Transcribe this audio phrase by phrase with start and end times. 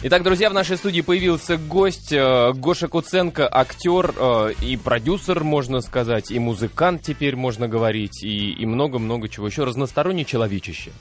[0.00, 5.80] Итак, друзья, в нашей студии появился гость э, Гоша Куценко, актер э, и продюсер, можно
[5.80, 9.64] сказать, и музыкант теперь можно говорить, и и много-много чего еще.
[9.64, 10.92] Разносторонний человечище.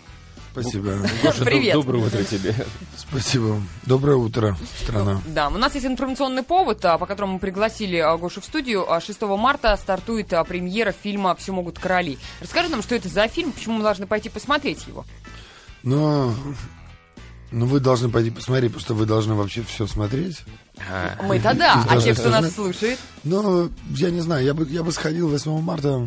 [0.51, 0.95] Спасибо.
[1.23, 1.75] Гоша, Привет.
[1.75, 2.55] доб- доброе утро тебе.
[2.95, 3.61] Спасибо.
[3.85, 5.21] Доброе утро, страна.
[5.27, 8.91] Да, у нас есть информационный повод, а, по которому мы пригласили а, Гошу в студию.
[8.91, 12.17] А 6 марта стартует а, премьера фильма «Все могут короли».
[12.41, 15.05] Расскажи нам, что это за фильм, почему мы должны пойти посмотреть его.
[15.83, 16.33] Но,
[17.51, 20.43] ну, вы должны пойти посмотреть, потому что вы должны вообще все смотреть.
[21.23, 22.99] Мы-то да, а те, кто нас слушает?
[23.23, 26.05] Но я не знаю, я бы, я бы сходил 8 марта.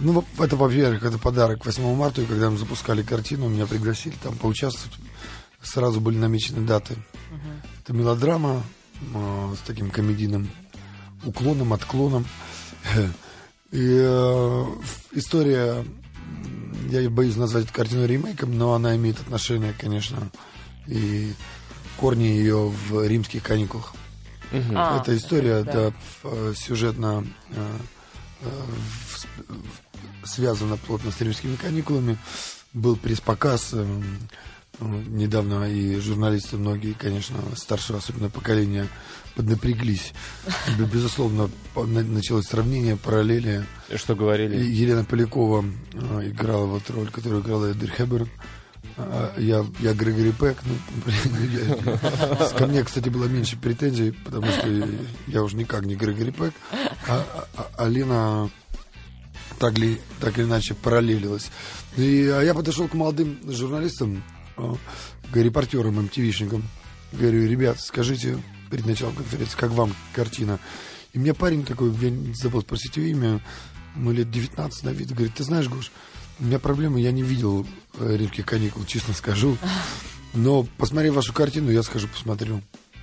[0.00, 4.36] Ну, это, во-первых, это подарок 8 марта, и когда мы запускали картину, меня пригласили там
[4.36, 4.98] поучаствовать.
[5.62, 6.96] Сразу были намечены даты.
[7.82, 8.62] Это мелодрама
[9.14, 10.50] э, с таким комедийным
[11.24, 12.26] уклоном, отклоном.
[13.70, 14.64] И э,
[15.12, 15.84] история,
[16.90, 20.30] я боюсь назвать эту картину ремейком, но она имеет отношение, конечно,
[20.86, 21.32] и
[21.96, 23.94] корни ее в римских каникулах.
[24.74, 25.72] А, Эта история, да.
[25.72, 25.92] да,
[26.24, 27.76] э, сюжетно э,
[28.42, 28.48] э,
[30.24, 32.18] связана плотно с римскими каникулами.
[32.72, 34.04] Был пресс-показ э, э,
[34.80, 38.88] недавно, и журналисты многие, конечно, старшего особенно поколения
[39.36, 40.12] поднапряглись.
[40.92, 43.64] Безусловно, началось сравнение, параллели.
[43.94, 44.56] Что говорили?
[44.56, 48.28] Елена Полякова э, играла вот роль, которую играла Эдри Хеберн.
[48.96, 50.56] А Я, я Грегори Пэк.
[50.64, 54.68] Ну, блин, я- ко мне, кстати, было меньше претензий, потому что
[55.26, 56.54] я уже никак не Грегори Пэк.
[57.08, 58.50] А, а- а Лена
[59.58, 61.50] так, ли, так или иначе параллелилась.
[61.96, 64.22] И, а я подошел к молодым журналистам,
[65.32, 66.62] репортерам, МТВшникам.
[67.12, 68.38] Говорю, ребят, скажите
[68.70, 70.58] перед началом конференции, как вам картина?
[71.12, 73.40] И мне парень такой, я забыл спросить его имя,
[73.94, 75.92] ему лет 19 на вид, говорит, ты знаешь, Гош,
[76.40, 77.66] у меня проблема, я не видел
[77.98, 79.56] э, римских каникул, честно скажу.
[80.34, 82.60] Но, посмотрев вашу картину, я скажу, посмотрю.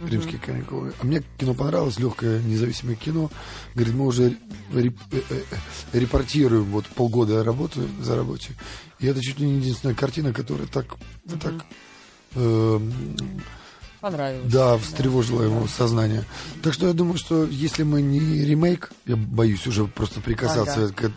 [0.09, 0.94] Римские каникулы.
[1.02, 3.30] А мне кино понравилось, легкое, независимое кино.
[3.75, 4.38] Говорит, мы уже
[4.73, 5.41] реп- э, э,
[5.94, 8.51] э, репортируем, вот полгода я работаю за работе.
[9.00, 10.85] И это чуть ли не единственная картина, которая так,
[11.25, 11.53] вот так
[12.35, 12.79] э,
[14.00, 14.51] Понравилось.
[14.51, 16.23] да, встревожило его сознание.
[16.63, 20.94] Так что я думаю, что если мы не ремейк, я боюсь уже просто прикасаться Ага.
[20.94, 21.12] к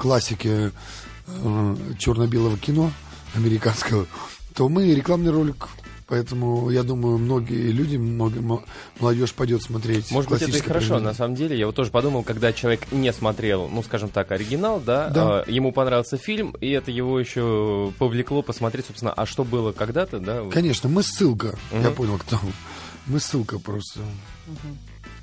[0.00, 0.72] классике
[1.26, 2.92] э, черно-белого кино
[3.34, 4.06] американского,
[4.54, 5.68] то мы рекламный ролик.
[6.08, 8.62] Поэтому я думаю, многие люди, много мо-
[9.00, 10.10] молодежь пойдет смотреть.
[10.12, 11.58] Может быть, это и хорошо, на самом деле.
[11.58, 15.40] Я вот тоже подумал, когда человек не смотрел, ну, скажем так, оригинал, да, Да.
[15.40, 20.20] а, ему понравился фильм, и это его еще повлекло посмотреть, собственно, а что было когда-то,
[20.20, 20.44] да?
[20.52, 21.58] Конечно, мы ссылка.
[21.72, 21.94] Я Мгм.
[21.94, 22.38] понял, кто.
[23.06, 24.00] Мы ссылка просто.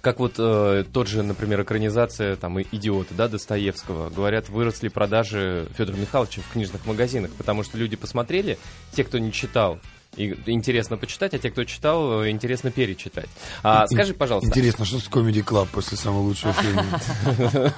[0.02, 4.10] Как вот э, тот же, например, экранизация там и «Идиоты», да, Достоевского.
[4.10, 8.58] Говорят, выросли продажи Федора Михайловича в книжных магазинах, потому что люди посмотрели,
[8.92, 9.80] те, кто не читал,
[10.16, 13.30] и интересно почитать, а те, кто читал, интересно перечитать.
[13.64, 16.86] А, скажи, пожалуйста, Интересно, что с Comedy Club после самого лучшего фильма?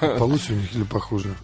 [0.18, 1.34] Получше у них или похуже?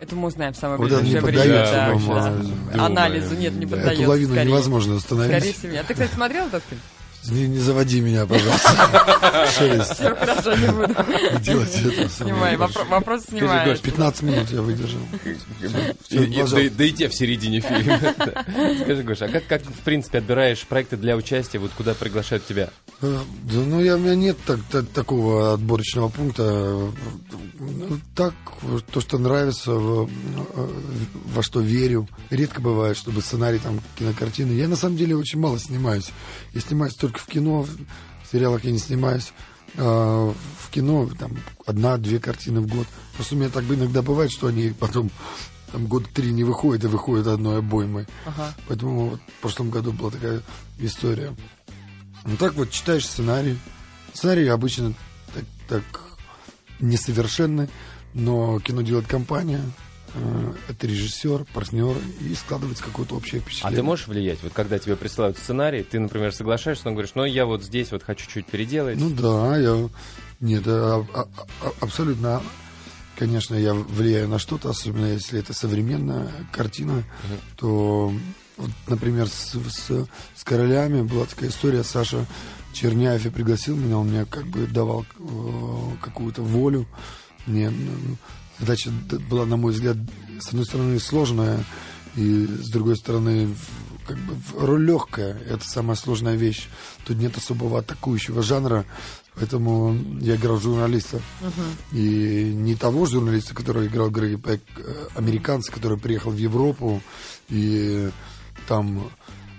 [0.00, 1.64] Это мы узнаем в самое Вот ближайшее время.
[1.72, 2.32] да,
[2.72, 2.84] да.
[2.86, 3.76] Анализу нет, не Да.
[3.76, 4.02] поддается.
[4.02, 4.46] Эту лавину скорее.
[4.48, 5.56] невозможно Скорее остановить.
[5.58, 5.76] всего.
[5.76, 6.80] А ты, кстати, смотрел этот фильм?
[7.26, 9.48] Не, не заводи меня, пожалуйста.
[9.58, 9.92] Шесть.
[9.94, 10.94] Все хорошо, не буду.
[11.42, 12.08] Делать это.
[12.08, 13.24] Снимай, вопро- вопрос.
[13.30, 15.00] Гош, 15 минут я выдержал.
[16.10, 17.98] Да, и те в середине фильма.
[18.82, 22.70] Скажи, Гоша, а как, в принципе, отбираешь проекты для участия, вот куда приглашают тебя?
[23.02, 26.42] Э, Да, ну, я, у меня нет так- та- такого отборочного пункта.
[27.60, 28.34] Ну, Так,
[28.92, 30.06] то, что нравится, э,
[31.34, 32.08] во что верю.
[32.30, 34.52] Редко бывает, чтобы сценарий там кинокартины.
[34.52, 36.10] Я, на самом деле, очень мало снимаюсь.
[36.54, 39.32] Я снимаюсь только в кино, в сериалах я не снимаюсь.
[39.76, 41.36] А, В кино там
[41.66, 42.86] одна-две картины в год.
[43.14, 45.10] Просто у меня так иногда бывает, что они потом
[45.72, 48.06] там год три не выходят, и выходят одной обоймой.
[48.26, 48.54] Ага.
[48.66, 50.42] Поэтому вот в прошлом году была такая
[50.78, 51.34] история.
[52.24, 53.58] Ну так вот, читаешь сценарий.
[54.14, 54.94] Сценарий обычно
[55.34, 55.82] так, так
[56.80, 57.68] несовершенный,
[58.14, 59.62] но кино делает компания.
[60.20, 63.76] Э, Это режиссер, партнер, и складывается какое-то общее А впечатление.
[63.76, 64.38] ты можешь влиять?
[64.42, 68.02] Вот когда тебе присылают сценарий, ты, например, соглашаешься, но говоришь, ну я вот здесь вот
[68.02, 68.98] хочу чуть переделать.
[68.98, 69.88] Ну да, я...
[70.40, 71.28] Нет, а- а-
[71.62, 72.42] а- абсолютно,
[73.16, 77.02] конечно, я влияю на что-то, особенно если это современная картина,
[77.56, 78.12] то,
[78.56, 80.06] вот, например, с, с-
[80.36, 82.24] с «Королями» была такая история, Саша
[82.72, 86.86] Черняев и пригласил меня, он мне как бы давал э, какую-то волю.
[87.46, 88.16] Мне ну,
[88.58, 88.90] задача
[89.30, 89.96] была, на мой взгляд,
[90.40, 91.64] с одной стороны, сложная,
[92.16, 93.54] и с другой стороны,
[94.06, 95.38] как бы роль легкая.
[95.48, 96.68] Это самая сложная вещь.
[97.04, 98.84] Тут нет особого атакующего жанра,
[99.34, 101.20] поэтому я играл журналиста.
[101.92, 107.02] И не того журналиста, который играл Греги Пэк, э, американца, который приехал в Европу
[107.48, 108.10] и
[108.66, 109.10] там,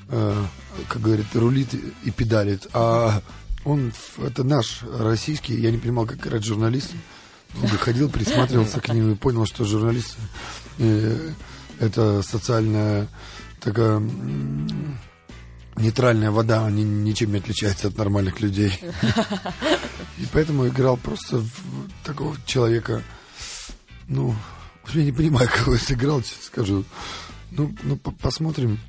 [0.09, 0.45] э,
[0.87, 1.73] как говорит, рулит
[2.03, 2.67] и педалит.
[2.73, 3.21] А
[3.63, 6.91] он, это наш российский, я не понимал, как играть журналист.
[7.79, 10.17] Ходил, присматривался к ним и понял, что журналист
[10.77, 11.31] э,
[11.79, 13.07] это социальная
[13.59, 14.01] такая
[15.79, 18.79] нейтральная вода, они ничем не отличаются от нормальных людей.
[20.17, 21.49] И поэтому играл просто в
[22.03, 23.01] такого человека,
[24.07, 24.35] ну,
[24.93, 26.85] я не понимаю, кого я сыграл, честно скажу.
[27.51, 28.79] Ну, ну по- посмотрим.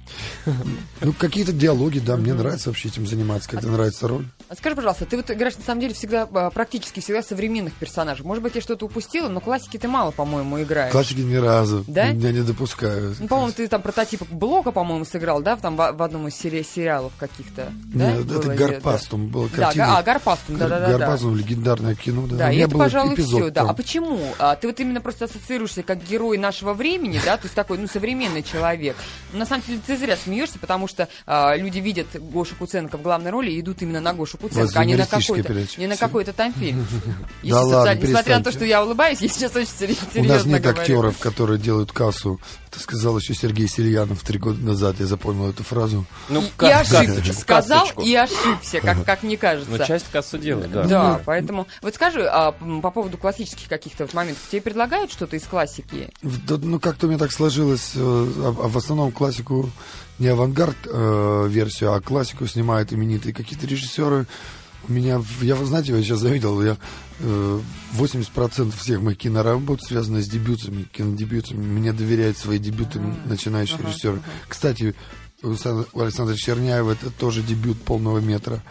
[1.01, 4.27] Ну, какие-то диалоги, да, мне нравится вообще этим заниматься, когда нравится роль.
[4.49, 8.25] А Скажи, пожалуйста, ты вот играешь на самом деле всегда, а, практически всегда современных персонажей.
[8.27, 10.93] Может быть, я что-то упустила, но классики ты мало, по-моему, играешь.
[10.93, 11.85] Классики ни разу.
[11.87, 12.11] Да?
[12.13, 13.19] Меня не допускают.
[13.21, 16.63] Ну, по-моему, ты там прототип Блока, по-моему, сыграл, да, там, в, в одном из сери-
[16.63, 17.73] сериалов каких-то.
[17.95, 18.13] да?
[18.23, 19.87] Было это ли- Гарпастум Да, картина.
[19.87, 20.99] га- а, Гарпастум, да-да-да.
[20.99, 22.37] Гарпастум, легендарное кино, да.
[22.37, 23.51] Да, и это, был пожалуй, все.
[23.51, 23.63] Да.
[23.63, 24.19] А почему?
[24.39, 27.87] А, ты вот именно просто ассоциируешься как герой нашего времени, да, то есть такой, ну,
[27.87, 28.97] современный человек.
[29.33, 33.03] Но на самом деле ты зря смеешься, потому что а, люди видят Гошу Куценко в
[33.03, 36.33] главной роли и идут именно на Гошу Куценко, а не на какой-то, не на какой-то
[36.33, 36.87] там фильм.
[37.43, 40.67] Да ладно, Несмотря на то, что я улыбаюсь, я сейчас очень серьезно У нас нет
[40.67, 42.41] актеров, которые делают кассу.
[42.71, 44.97] Это сказал еще Сергей Сельянов три года назад.
[45.01, 46.05] Я запомнил эту фразу.
[46.29, 47.33] Ну, И ошибся.
[47.33, 49.71] Сказал и ошибся, как, как мне кажется.
[49.77, 50.85] Ну, часть кассу делает, да.
[50.85, 51.67] Да, поэтому...
[51.83, 56.11] Вот скажи, а, по поводу классических каких-то вот моментов, тебе предлагают что-то из классики?
[56.23, 57.93] Да, Ну, как-то у меня так сложилось.
[57.97, 59.69] э, а- а В основном классику,
[60.21, 64.27] не авангард э, версию, а классику снимают именитые какие-то режиссеры.
[64.89, 66.77] У меня, я, вы знаете, я сейчас заметил, я
[67.21, 67.61] э,
[67.97, 71.63] 80% всех моих киноработ связаны с дебютами, кинодебютами.
[71.65, 74.17] Мне доверяют свои дебюты начинающие ага, режиссеры.
[74.17, 74.25] ага.
[74.49, 74.95] Кстати,
[75.43, 75.51] у
[76.01, 78.63] Александра- Черняева это тоже дебют полного метра.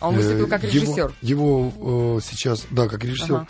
[0.00, 1.14] А он выступил Э, как его- режиссер.
[1.22, 3.34] Его, э, сейчас, да, как режиссер.
[3.34, 3.48] Ага.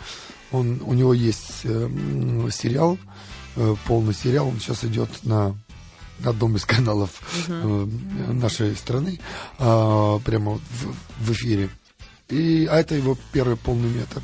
[0.51, 1.89] Он, у него есть э,
[2.51, 2.97] сериал,
[3.57, 5.55] э, полный сериал, он сейчас идет на
[6.19, 7.11] на одном из каналов
[7.47, 7.87] э,
[8.31, 9.19] нашей страны,
[9.59, 11.69] а, прямо в, в эфире.
[12.29, 14.21] И, а это его первый полный метр.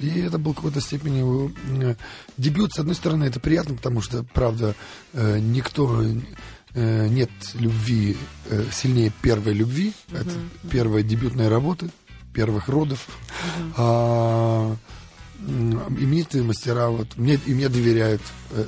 [0.00, 1.50] И это был в какой-то степени его
[1.80, 1.94] э,
[2.36, 2.72] дебют.
[2.72, 4.74] С одной стороны, это приятно, потому что, правда,
[5.12, 8.16] э, никто э, нет любви
[8.70, 9.94] сильнее первой любви.
[10.10, 10.32] Это
[10.70, 11.88] первая дебютная работа
[12.34, 13.06] первых родов.
[13.78, 14.76] А,
[15.38, 18.20] м, именитые мастера, вот, мне, и мне доверяют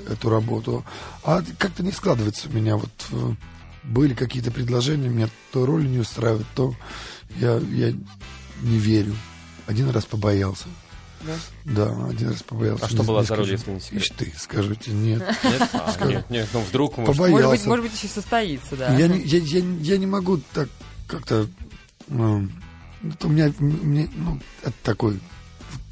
[0.08, 0.86] эту работу.
[1.22, 2.78] А как-то не складывается у меня.
[2.78, 3.36] Вот
[3.84, 6.74] были какие-то предложения, меня то роль не устраивает, то
[7.36, 7.94] я, я
[8.62, 9.14] не верю.
[9.66, 10.66] Один раз побоялся.
[11.22, 11.34] Да?
[11.64, 12.84] Да, один раз побоялся.
[12.84, 13.52] А что не за роль, скажу.
[13.52, 14.02] если не секрет?
[14.02, 15.22] Ишь ты, скажите, нет.
[15.42, 15.68] Нет?
[15.72, 17.42] А, нет, нет, ну вдруг, может, Побоялся.
[17.44, 18.96] Может быть, может быть, еще состоится, да.
[18.96, 20.68] Я не, я, я, я не могу так
[21.08, 21.48] как-то...
[22.08, 25.18] это у меня, мне, ну, это такой...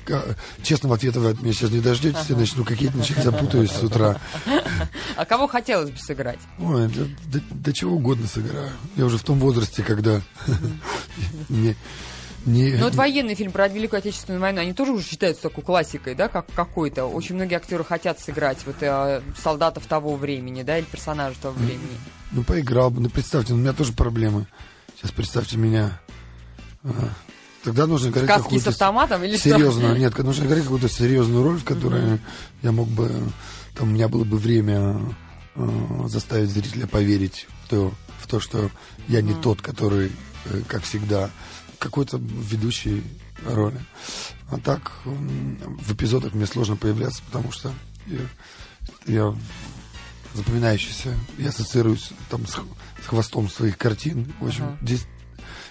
[0.05, 4.21] ка- Честного ответа вы от меня сейчас не дождетесь, я начну какие-нибудь запутаюсь с утра.
[5.17, 6.39] А кого хотелось бы сыграть?
[6.61, 7.03] Ой, да,
[7.33, 8.71] да- да чего угодно сыграю.
[8.95, 10.23] Я уже в том возрасте, когда
[11.49, 11.75] не,
[12.47, 16.15] не, Ну, вот военный фильм про Великую Отечественную войну, они тоже уже считаются такой классикой,
[16.15, 17.05] да, как какой-то.
[17.07, 21.99] Очень многие актеры хотят сыграть вот э, солдатов того времени, да, или персонажей того времени.
[22.31, 23.01] ну, поиграл бы.
[23.01, 24.47] Ну, представьте, у меня тоже проблемы.
[24.97, 26.01] Сейчас представьте меня.
[26.85, 27.11] А,
[27.67, 29.51] Тогда нужно играть Сказки с автоматом или что?
[29.51, 32.21] серьезную, нет, нужно играть какую-то серьезную роль, в которой
[32.63, 33.11] я мог бы,
[33.75, 35.01] там у меня было бы время
[35.57, 35.69] э,
[36.07, 38.71] заставить зрителя поверить в то, в то, что
[39.09, 40.13] я не тот, который,
[40.45, 41.31] э, как всегда,
[41.87, 43.03] какой-то ведущий
[43.45, 43.81] роли.
[44.51, 47.73] А так в эпизодах мне сложно появляться, потому что
[48.07, 48.21] я,
[49.07, 49.35] я
[50.35, 52.53] запоминающийся, я ассоциируюсь там с,
[53.03, 54.33] с хвостом своих картин.
[54.41, 54.79] В общем, Ага.
[54.83, 55.07] здесь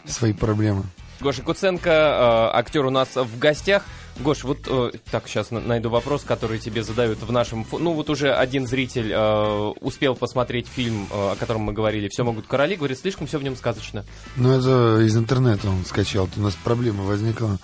[0.05, 0.83] свои проблемы.
[1.21, 3.83] Гоша Куценко, э, актер у нас в гостях.
[4.19, 7.65] Гош, вот э, так сейчас найду вопрос, который тебе задают в нашем...
[7.71, 12.23] Ну вот уже один зритель э, успел посмотреть фильм, э, о котором мы говорили, «Все
[12.23, 14.05] могут короли», говорит, слишком все в нем сказочно.
[14.37, 16.29] Ну, это из интернета он скачал.
[16.37, 17.59] У нас проблема возникла.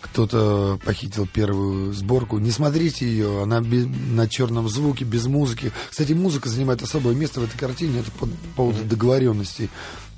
[0.00, 2.38] Кто-то похитил первую сборку.
[2.38, 5.72] Не смотрите ее, она без- на черном звуке, без музыки.
[5.90, 8.00] Кстати, музыка занимает особое место в этой картине.
[8.00, 9.70] Это по поводу договоренностей.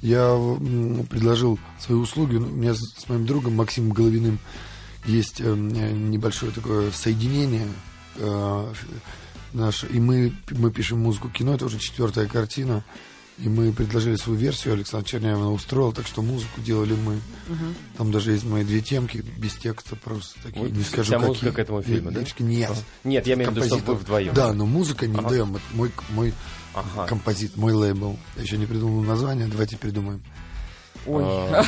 [0.02, 0.38] Я
[1.10, 2.36] предложил свои услуги.
[2.36, 4.38] У меня с с моим другом Максимом Головиным
[5.06, 7.68] есть э, небольшое такое соединение.
[8.16, 8.72] э,
[9.52, 11.54] наше, и мы, мы пишем музыку кино.
[11.54, 12.84] Это уже четвертая картина.
[13.38, 17.18] И мы предложили свою версию, Александр Черняев она устроил, так что музыку делали мы.
[17.98, 20.62] Там даже есть мои две темки без текста просто такие.
[20.66, 21.28] Вот не скажу, вся какие.
[21.28, 22.20] музыка к этому фильму, да?
[22.20, 22.70] Девочки, Нет.
[23.02, 24.34] Нет, я имею в виду, что вы вдвоем.
[24.34, 25.28] Да, но музыка не Ага.
[25.30, 25.56] даем.
[25.72, 26.32] Мой, мой
[26.74, 27.06] Ага.
[27.08, 28.16] композит, мой лейбл.
[28.36, 30.22] Я еще не придумал название, давайте придумаем.
[31.06, 31.64] Ой, А,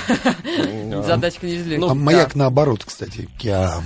[1.07, 1.89] задачка не из легких.
[1.89, 3.29] Ну, маяк наоборот, кстати.
[3.39, 3.85] Кям.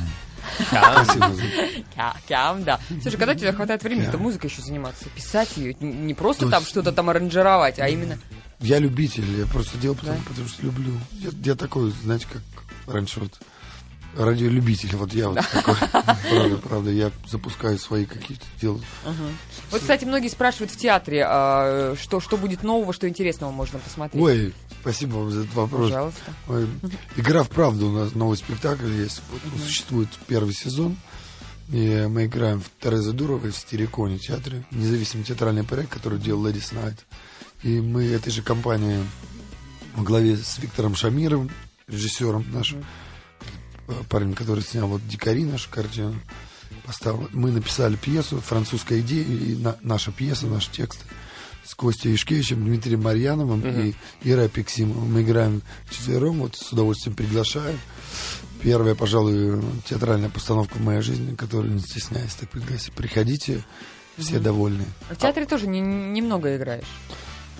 [2.28, 2.80] Кям, да.
[3.02, 4.22] Слушай, когда у тебя хватает времени, то Кям.
[4.22, 5.06] музыкой еще заниматься?
[5.14, 5.74] Писать ее?
[5.80, 8.18] Не просто там что-то там аранжировать, а именно...
[8.60, 10.92] я любитель, я просто делал потому, что люблю.
[11.12, 12.42] Я, я такой, знаете, как
[12.92, 13.32] раньше вот
[14.16, 15.76] радиолюбитель, вот я вот такой.
[16.30, 18.80] Правда, правда, я запускаю свои какие-то дела.
[19.70, 24.22] Вот, кстати, многие спрашивают в театре, а, что, что будет нового, что интересного можно посмотреть.
[24.22, 25.90] Ой, спасибо вам за этот вопрос.
[25.90, 26.34] Пожалуйста.
[27.16, 29.22] Игра в правду у нас новый спектакль есть.
[29.30, 30.96] Вот Существует первый сезон.
[31.68, 34.64] И мы играем в Тереза Дуровой в Стереконе театре.
[34.72, 37.06] Независимый театральный проект, который делал Лэдис Найт.
[37.62, 39.04] И мы этой же компании
[39.94, 41.50] во главе с Виктором Шамировым,
[41.86, 42.84] режиссером нашим,
[44.08, 46.14] парень, который снял вот «Дикари» нашу картину,
[46.86, 47.28] поставил.
[47.32, 51.04] Мы написали пьесу, французская идея, и на- наша пьеса, наши тексты
[51.64, 55.12] с Костей Ишкевичем, Дмитрием Марьяновым и Ирой Апексимовым.
[55.12, 57.78] Мы играем вчетвером, вот с удовольствием приглашаю.
[58.62, 62.92] Первая, пожалуй, театральная постановка в моей жизни, которую не стесняюсь так пригласить.
[62.92, 63.62] Приходите,
[64.18, 64.84] все довольны.
[65.10, 66.84] В театре тоже не- немного играешь.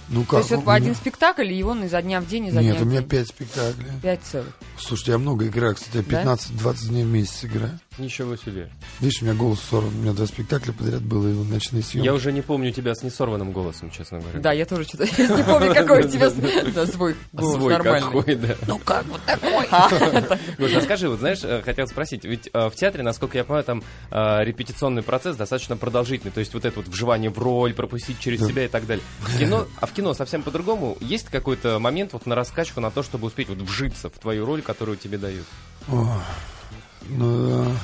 [0.08, 0.38] Ну То как?
[0.40, 2.72] есть вот у по один меня- спектакль, и он изо дня в день, изо дня
[2.72, 3.86] Нет, у в меня пять спектаклей.
[4.02, 4.52] Пять целых.
[4.76, 6.22] Слушайте, я много играю, кстати, я Да?
[6.34, 7.78] 15-20 дней в месяц играю.
[8.00, 8.70] Ничего себе.
[9.00, 12.06] Видишь, у меня голос сорван, у меня два спектакля подряд было, и ночные съемки.
[12.06, 14.40] Я уже не помню тебя с несорванным голосом, честно говоря.
[14.40, 16.30] Да, я тоже что-то не помню, какой у тебя
[16.86, 18.00] свой голос Свой нормальный.
[18.00, 18.56] какой, да.
[18.66, 19.66] Ну как вот такой?
[20.80, 23.82] А скажи, вот знаешь, э, хотел спросить, ведь э, в театре, насколько я понимаю, там
[24.10, 28.40] э, репетиционный процесс достаточно продолжительный, то есть вот это вот вживание в роль, пропустить через
[28.40, 29.04] себя и так далее.
[29.20, 30.96] В кино, а в кино совсем по-другому.
[31.00, 34.62] Есть какой-то момент вот на раскачку на то, чтобы успеть вот вжиться в твою роль,
[34.62, 35.44] которую тебе дают?
[37.16, 37.74] Ну,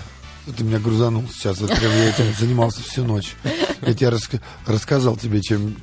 [0.47, 0.53] да.
[0.53, 1.61] ты меня грузанул сейчас.
[1.61, 3.35] Вот прям я этим занимался всю ночь.
[3.83, 5.77] Я тебе раска- рассказал тебе, чем,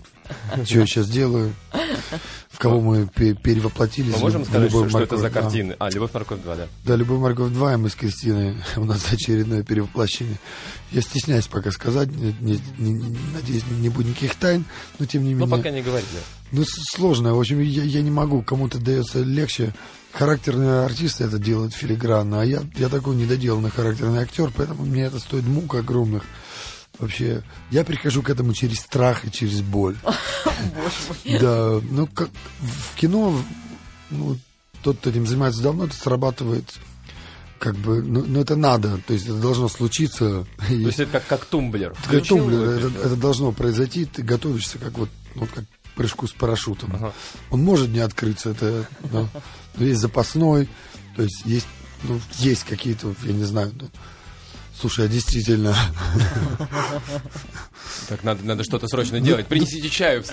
[0.66, 1.54] что я сейчас делаю,
[2.50, 4.14] в кого мы пе- перевоплотились.
[4.14, 5.34] Мы можем сказать, «Любовь, что, что это морковь».
[5.34, 5.76] за картины?
[5.80, 6.68] А, «Любовь, морковь 2», да.
[6.86, 10.38] Да, «Любовь, морковь 2», и мы с Кристиной, у нас очередное перевоплощение.
[10.92, 14.66] Я стесняюсь пока сказать, не- не- не- надеюсь, не будет никаких тайн,
[15.00, 15.58] но тем не Ну, менее.
[15.58, 16.06] пока не говори.
[16.52, 17.36] Ну, сложно.
[17.36, 18.44] В общем, я, я не могу.
[18.44, 19.74] Кому-то дается легче.
[20.14, 25.20] Характерные артисты это делают филигранно, а я, я такой недоделанный характерный актер, поэтому мне это
[25.20, 26.24] стоит мук огромных.
[27.00, 27.42] Вообще,
[27.72, 29.98] я прихожу к этому через страх и через боль.
[31.26, 32.30] Да, ну, как
[32.60, 33.38] в кино,
[34.10, 34.38] ну,
[34.82, 36.66] тот, кто этим занимается давно, это срабатывает
[37.60, 40.46] как бы, ну, ну, это надо, то есть это должно случиться.
[40.68, 41.96] То есть это как, как тумблер.
[42.10, 45.64] Как тумблер, это, это должно произойти, ты готовишься как вот, вот как
[45.96, 46.96] прыжку с парашютом.
[46.96, 47.14] Ага.
[47.52, 49.30] Он может не открыться, это, но,
[49.76, 50.68] но есть запасной,
[51.16, 51.68] то есть есть,
[52.04, 53.90] ну, есть какие-то, я не знаю, ну,
[54.80, 55.76] слушай, а действительно,
[58.08, 59.48] Так, надо, надо что-то срочно делать.
[59.48, 60.24] Принесите чаю.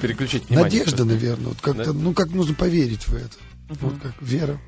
[0.00, 0.80] Переключить внимание.
[0.80, 1.92] надежда, наверное, вот как-то, Да?
[1.92, 3.36] ну, как нужно поверить в это,
[3.80, 4.58] вот как вера.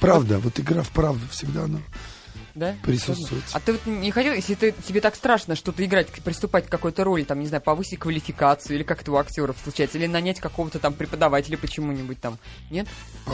[0.00, 1.80] Правда, вот игра в правду всегда она
[2.54, 2.76] Да?
[2.82, 3.42] присутствует.
[3.52, 7.02] А ты вот не хотел, если ты, тебе так страшно что-то играть, приступать к какой-то
[7.02, 10.78] роли, там, не знаю, повысить квалификацию, или как это у актеров случается, или нанять какого-то
[10.78, 12.38] там преподавателя почему-нибудь там,
[12.70, 12.86] нет?
[13.26, 13.32] А,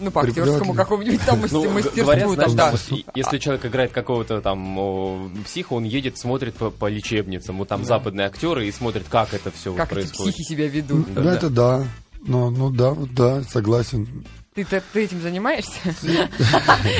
[0.00, 2.70] Ну, по актерскому какому-нибудь там Ну, мастерству, говорят, знаешь, там, да.
[2.72, 7.56] вот и- если человек играет какого-то там о, психа, он едет, смотрит по, по лечебницам,
[7.58, 10.34] вот там западные актеры и смотрит, как это все Как происходит.
[10.34, 11.06] психи себя ведут.
[11.14, 11.84] Ну, это да,
[12.26, 14.24] ну, ну да, да, согласен.
[14.54, 15.72] Ты, ты, ты этим занимаешься?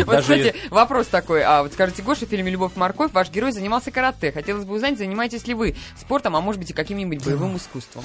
[0.07, 1.43] Вот, кстати, вопрос такой.
[1.43, 4.33] А вот скажите, Гоша, в фильме «Любовь, морковь» ваш герой занимался карате.
[4.33, 8.03] Хотелось бы узнать, занимаетесь ли вы спортом, а может быть и каким-нибудь боевым искусством?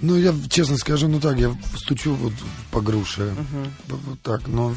[0.00, 2.32] Ну, я честно скажу, ну так, я стучу вот
[2.72, 3.34] по груше.
[3.86, 4.74] Вот так, но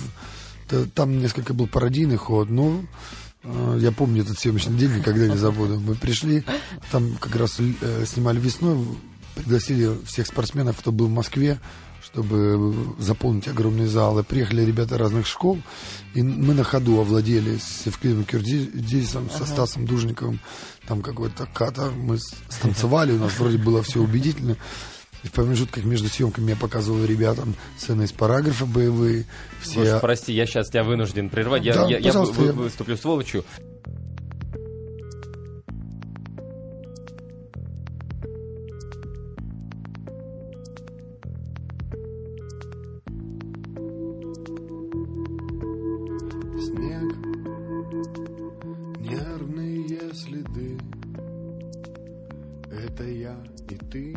[0.93, 2.79] там несколько был пародийный ход, но
[3.43, 5.79] э, я помню этот съемочный день, никогда не забуду.
[5.79, 6.43] Мы пришли,
[6.91, 8.85] там как раз э, снимали весной,
[9.35, 11.59] пригласили всех спортсменов, кто был в Москве,
[12.13, 14.23] чтобы заполнить огромные залы.
[14.23, 15.59] Приехали ребята разных школ,
[16.13, 20.39] и мы на ходу овладели с Евклидом Кюрдизисом, со Стасом Дужниковым,
[20.87, 22.17] там какой-то ката, мы
[22.49, 24.57] станцевали, у нас вроде было все убедительно.
[25.23, 29.25] И в промежутках между съемками я показывал ребятам сцены из параграфа боевые.
[29.61, 29.81] Все...
[29.81, 31.63] Гоша, прости, я сейчас тебя вынужден прервать.
[31.63, 33.45] Я, Да, я- я- выступлю сволочью.
[53.01, 53.35] Это я
[53.67, 54.15] и ты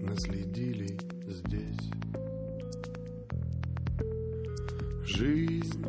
[0.00, 1.90] Наследили здесь.
[5.04, 5.84] Жизнь,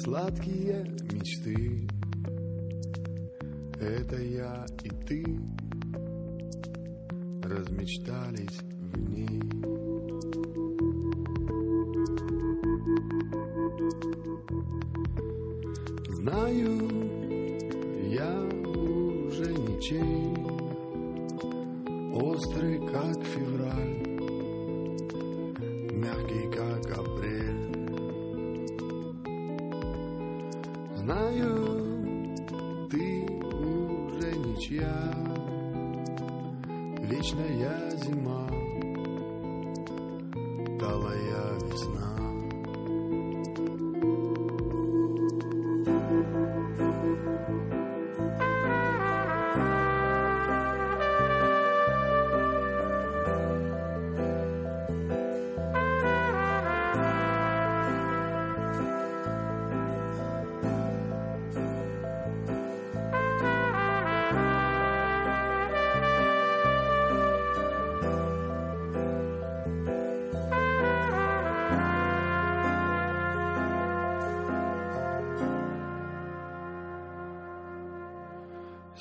[0.00, 1.88] сладкие мечты.
[3.80, 5.24] Это я и ты
[7.42, 8.60] Размечтались
[8.92, 9.33] в ней
[31.04, 32.34] Знаю,
[32.90, 35.12] ты уже ничья,
[37.02, 38.48] вечная зима,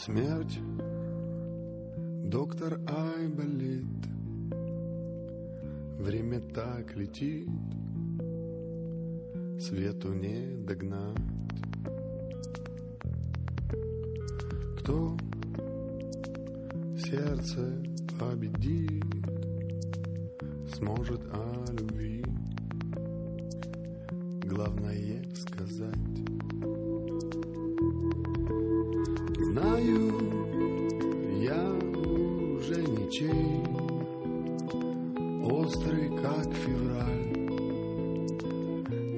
[0.06, 0.60] Смерть,
[2.26, 3.86] доктор Айболит,
[5.98, 7.48] Время так летит,
[9.62, 11.16] Свету не догнать.
[14.80, 15.16] Кто
[16.98, 17.82] сердце
[18.20, 19.06] победит,
[20.76, 21.63] Сможет о
[29.54, 30.14] Знаю,
[31.44, 31.64] я
[32.58, 33.62] уже ничей,
[35.46, 37.28] Острый, как февраль,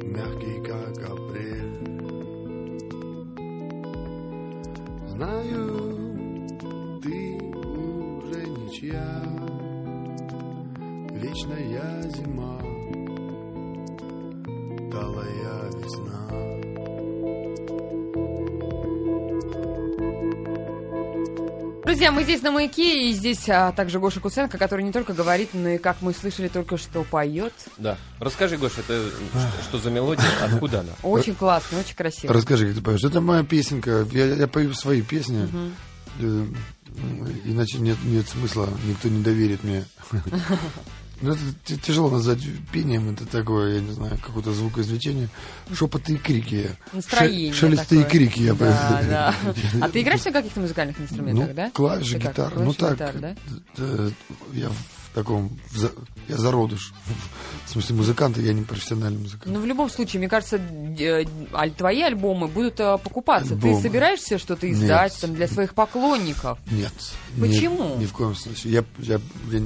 [0.03, 1.75] Мягкий, как апрель.
[5.07, 5.63] Знаю,
[7.01, 9.23] ты уже ничья,
[11.13, 12.59] Вечная зима,
[21.95, 25.51] Друзья, мы здесь на маяке, и здесь а, также Гоша Куценко, который не только говорит,
[25.53, 27.53] но и, как мы слышали, только что поет.
[27.77, 27.97] Да.
[28.19, 30.89] Расскажи, Гоша, это что, что за мелодия, откуда она?
[31.03, 32.33] Очень классно, очень красиво.
[32.33, 33.01] Расскажи, как ты поешь.
[33.01, 34.05] Это моя песенка.
[34.11, 35.47] Я, я пою свои песни.
[36.19, 36.45] Э,
[37.45, 39.85] Иначе нет, нет смысла, никто не доверит мне.
[41.21, 42.39] Ну, это тяжело назвать
[42.73, 45.29] пением, это такое, я не знаю, какое-то звукоизвлечение.
[45.73, 46.71] Шепоты и крики.
[46.91, 48.11] Настроение Ше- Шелесты и такое.
[48.19, 48.53] крики я.
[48.53, 49.35] Да, да.
[49.81, 51.71] А ты играешь на каких-то музыкальных инструментах, Ну, да?
[51.71, 52.53] клавиши, гитара.
[52.59, 53.35] Ну так, гитара, да?
[54.53, 55.57] я в таком,
[56.27, 56.93] я зародыш.
[57.65, 59.45] В смысле, музыкант, я не профессиональный музыкант.
[59.55, 60.59] Ну, в любом случае, мне кажется,
[61.53, 63.53] аль- твои альбомы будут э, покупаться.
[63.53, 63.77] Альбомы.
[63.77, 65.21] Ты собираешься что-то издать Нет.
[65.21, 66.59] там, для своих поклонников?
[66.69, 66.93] Нет.
[67.39, 67.89] Почему?
[67.91, 68.73] Нет, ни в коем случае.
[68.73, 69.61] Я, я, я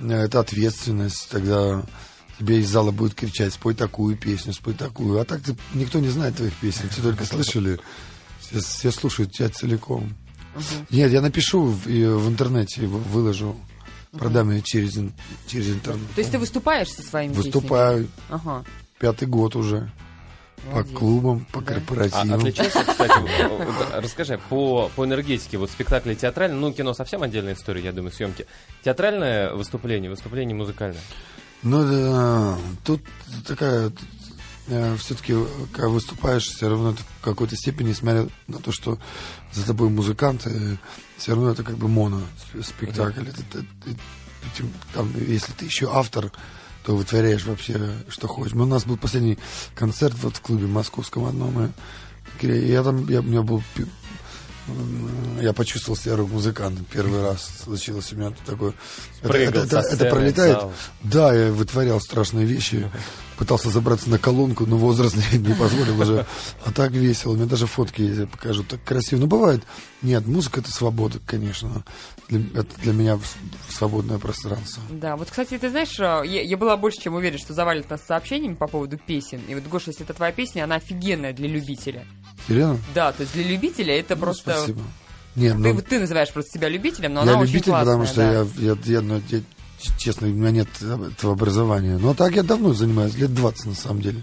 [0.00, 1.84] это ответственность, тогда
[2.38, 5.18] тебе из зала будет кричать, спой такую песню, спой такую.
[5.20, 7.78] А так ты, никто не знает твоих песен, все только слышали,
[8.40, 10.14] все, все слушают тебя целиком.
[10.90, 13.56] Нет, я напишу в, в интернете, вы- выложу,
[14.12, 14.98] продам ее через,
[15.46, 16.06] через интернет.
[16.14, 18.20] То есть ты выступаешь со своими Выступаю песнями?
[18.30, 18.64] Ага.
[18.98, 19.90] пятый год уже.
[20.64, 20.92] Молодец.
[20.92, 21.70] По клубам, по Да.
[21.72, 22.32] А корпоративам.
[22.34, 27.54] отличается, кстати, вот, вот, расскажи, по, по энергетике, вот спектакли театральные, ну, кино совсем отдельная
[27.54, 28.46] история, я думаю, съемки.
[28.84, 31.00] Театральное выступление, выступление музыкальное.
[31.62, 33.00] Ну да, тут
[33.46, 33.92] такая
[34.98, 35.34] все-таки,
[35.72, 38.98] когда выступаешь, все равно в какой-то степени, несмотря на то, что
[39.52, 40.78] за тобой музыканты,
[41.16, 42.20] все равно это как бы моно
[42.62, 43.22] спектакль.
[43.28, 46.32] Это- это- ты- там, если ты еще автор,
[46.86, 48.54] то вытворяешь вообще, что хочешь.
[48.54, 49.38] У нас был последний
[49.74, 51.68] концерт вот в клубе московском одном, и
[52.68, 53.60] я там, я, у меня был
[55.40, 56.84] я почувствовал себя рок-музыкантом.
[56.92, 58.72] Первый раз случилось у меня такое.
[59.22, 59.28] Это,
[59.64, 60.60] это- это- это пролетает.
[60.60, 60.72] зал.
[61.02, 62.90] Да, я вытворял страшные вещи.
[63.36, 66.26] Пытался забраться на колонку, но возраст не, не позволил уже.
[66.64, 67.32] А так весело.
[67.32, 68.62] У меня даже фотки я покажу.
[68.64, 69.20] Так красиво.
[69.20, 69.62] Ну, бывает.
[70.00, 71.84] Нет, музыка это свобода, конечно.
[72.28, 73.18] Для, это для меня
[73.68, 74.82] свободное пространство.
[74.90, 78.00] Да, вот, кстати, ты знаешь, э, я, я была больше чем уверена, что завалит нас
[78.06, 79.40] сообщениями по поводу песен.
[79.48, 82.06] И вот, Гоша, если это твоя песня, она офигенная для любителя.
[82.48, 82.78] Серьезно?
[82.94, 84.56] Да, то есть для любителя это Ну, просто...
[84.56, 84.80] Спасибо.
[85.34, 87.84] Нет, Ты, ну, ты называешь просто себя любителем, но я она очень любитель, классная.
[87.98, 88.32] потому что да.
[88.62, 89.42] я, я, я, ну, я-
[89.98, 91.98] честно, у меня нет этого образования.
[91.98, 94.22] Но так я давно занимаюсь, лет 20 на самом деле.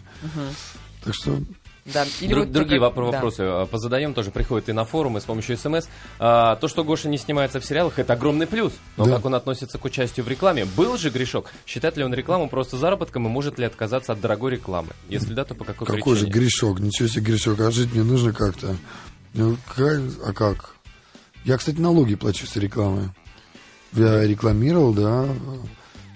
[1.04, 1.38] Так что
[1.86, 3.18] Да, или Друг- вот другие только- вопро- да.
[3.18, 5.88] вопросы э, позадаем, тоже приходят и на форумы с помощью смс.
[6.18, 8.72] А, то, что Гоша не снимается в сериалах, это огромный плюс.
[8.96, 9.16] Но Да.
[9.18, 10.64] как он относится к участию в рекламе?
[10.64, 11.52] Был же грешок?
[11.66, 14.92] Считает ли он рекламу просто заработком и может ли отказаться от дорогой рекламы?
[15.10, 16.46] Если да, то по какой, какой же причине?
[16.46, 18.78] грешок, ничего себе грешок, а жить мне нужно как-то.
[19.34, 20.76] Ну, какая- а как?
[21.44, 23.14] Я, кстати, налоги плачу с рекламы.
[23.96, 25.28] Я рекламировал, да,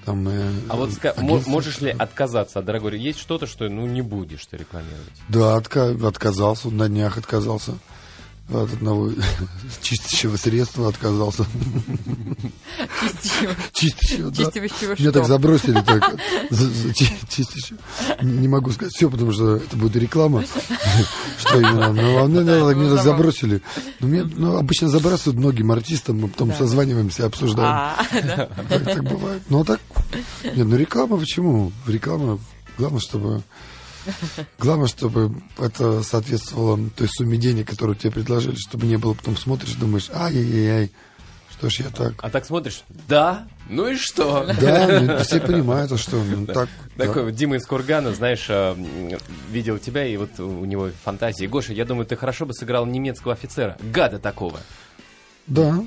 [0.06, 0.28] там...
[0.28, 1.14] э, А вот ска-
[1.48, 5.14] можешь ли отказаться от дорогой Есть что-то, что ну не будешь ты рекламировать?
[5.30, 7.74] Да, отка- отказался, на днях отказался.
[8.50, 9.12] От одного
[9.82, 11.46] чистящего средства отказался.
[13.22, 13.56] Чистящего.
[13.74, 14.52] Чистящего, да.
[14.52, 16.16] Чистящего Меня так забросили, так,
[17.30, 17.78] чистящего.
[18.22, 20.46] Не могу сказать все, потому что это будет реклама.
[21.40, 21.92] Что именно.
[21.94, 23.62] Но а так это меня так забросили.
[24.00, 27.70] Ну, ну, обычно забрасывают многим артистам, мы потом созваниваемся, обсуждаем.
[27.70, 28.06] А,
[28.70, 29.42] так бывает.
[29.50, 29.82] Ну, а так...
[30.44, 31.72] Нет, ну реклама почему?
[31.86, 32.40] Реклама...
[32.78, 33.44] Главное, чтобы...
[34.60, 39.74] Главное, чтобы это соответствовало той сумме денег, которую тебе предложили, чтобы не было, потом смотришь,
[39.74, 40.92] думаешь, ай-яй-яй,
[41.52, 42.14] что ж я так...
[42.22, 44.48] А так смотришь, да, ну и что?
[44.62, 46.70] Да, ну, все понимают, а что, ну, так...
[46.96, 47.06] да.
[47.06, 48.88] Такой вот Дима из Кургана, знаешь, м,
[49.50, 51.46] видел тебя, и вот у него фантазии.
[51.48, 54.60] Гоша, я думаю, ты хорошо бы сыграл немецкого офицера, гада такого.
[55.48, 55.84] Да.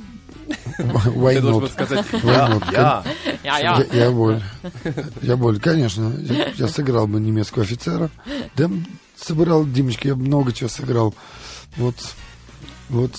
[0.78, 3.04] Why ты должен сказать, Why я, not?
[3.44, 3.86] я.
[3.92, 4.42] Я, боль.
[5.22, 6.12] Я боль, конечно.
[6.18, 8.10] Я, я сыграл бы немецкого офицера.
[8.56, 8.70] Да,
[9.16, 11.14] сыграл, Димочка, я много чего сыграл.
[11.76, 11.94] Вот,
[12.88, 13.12] вот.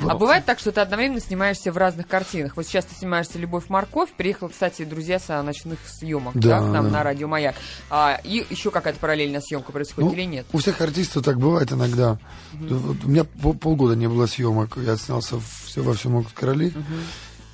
[0.00, 2.56] А бывает так, что ты одновременно снимаешься в разных картинах.
[2.56, 4.10] Вот сейчас ты снимаешься «Любовь, морковь».
[4.16, 6.90] Приехал, кстати, друзья со ночных съемок, да, Да, к нам да.
[6.90, 7.54] на радио «Маяк».
[7.90, 10.46] А, и еще какая-то параллельная съемка происходит Ну, или нет?
[10.52, 12.18] У всех артистов так бывает иногда.
[12.52, 14.78] Вот у меня пол- полгода не было съемок.
[14.78, 16.72] Я снялся все во всем могут короли.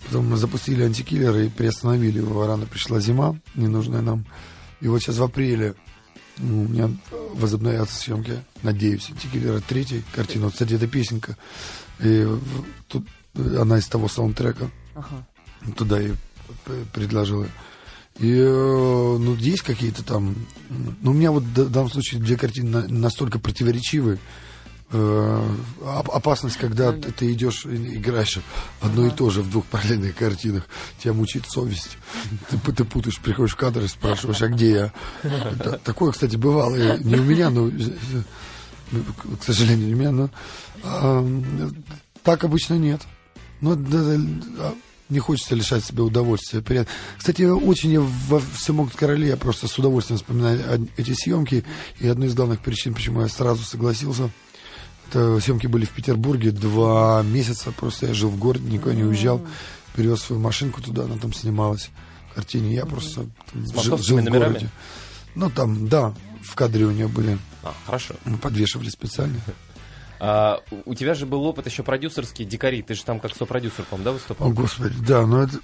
[0.06, 2.46] Потом мы запустили антикиллер и приостановили его.
[2.46, 4.26] Рано пришла зима, ненужная нам.
[4.80, 5.74] И вот сейчас в апреле
[6.36, 6.90] ну, у меня
[7.32, 10.44] возобновятся съемки, надеюсь, антикиллера третьей картины.
[10.44, 11.36] Вот, кстати, это песенка.
[12.00, 12.26] И
[12.88, 13.06] тут
[13.58, 14.70] она из того саундтрека.
[14.94, 15.26] Ага.
[15.76, 16.12] Туда и
[16.92, 17.46] предложила.
[18.18, 18.44] И, э,
[19.18, 20.36] ну, есть какие-то там...
[21.00, 24.20] Ну, у меня вот в данном случае две картины на- настолько противоречивы.
[24.92, 25.48] Э,
[25.82, 28.38] оп- опасность, когда ты, идешь и играешь
[28.80, 30.68] одно и то же в двух параллельных картинах,
[31.02, 31.98] тебя мучит совесть.
[32.50, 34.92] Ты, ты путаешь, приходишь в кадр и спрашиваешь, а где я?
[35.82, 36.98] Такое, кстати, бывало.
[36.98, 37.72] Не у меня, но, э,
[39.40, 40.30] к сожалению, не у меня, но
[40.84, 41.26] а,
[42.22, 43.00] так обычно нет.
[43.60, 44.16] Ну, да, да,
[44.58, 44.74] а,
[45.08, 46.62] не хочется лишать себя удовольствия.
[47.16, 51.64] Кстати, очень во всем короле, я просто с удовольствием вспоминаю эти съемки.
[52.00, 54.30] И одной из главных причин, почему я сразу согласился,
[55.08, 57.72] это съемки были в Петербурге два месяца.
[57.72, 59.40] Просто я жил в городе, никуда не уезжал.
[59.94, 61.90] Перевез свою машинку туда, она там снималась.
[62.30, 64.52] В картине я просто там жил, жил в номерами?
[64.54, 64.70] городе.
[65.36, 67.38] Ну, там, да, в кадре у нее были.
[67.62, 68.14] А, хорошо.
[68.24, 69.38] Мы подвешивали специально.
[70.20, 72.82] А, у- тебя же был опыт еще продюсерский, дикари.
[72.82, 74.48] Ты же там как сопродюсер, по-моему, да, выступал?
[74.48, 75.58] О, Господи, да, ну это...